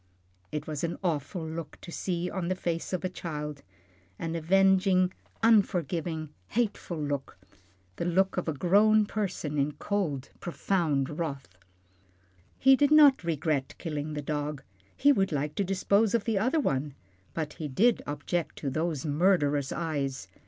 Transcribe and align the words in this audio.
It 0.51 0.65
was 0.65 0.83
an 0.83 0.97
awful 1.03 1.47
look 1.47 1.77
to 1.81 1.91
see 1.91 2.27
on 2.27 2.47
the 2.47 2.55
face 2.55 2.91
of 2.91 3.05
a 3.05 3.07
child, 3.07 3.61
an 4.17 4.33
avenging, 4.33 5.13
unforgiving, 5.43 6.29
hateful 6.47 6.97
look, 6.99 7.37
the 7.97 8.05
look 8.05 8.35
of 8.35 8.47
a 8.47 8.53
grown 8.53 9.05
person 9.05 9.59
in 9.59 9.73
cold, 9.73 10.29
profound 10.39 11.19
wrath. 11.19 11.55
He 12.57 12.75
did 12.75 12.89
not 12.89 13.23
regret 13.23 13.75
killing 13.77 14.13
the 14.13 14.23
dog, 14.23 14.63
he 14.97 15.11
would 15.11 15.31
like 15.31 15.53
to 15.53 15.63
dispose 15.63 16.15
of 16.15 16.23
the 16.23 16.39
other 16.39 16.59
one, 16.59 16.95
but 17.35 17.53
he 17.61 17.67
did 17.67 18.01
object 18.07 18.55
to 18.55 18.71
those 18.71 19.05
murderous 19.05 19.71
eyes. 19.71 20.27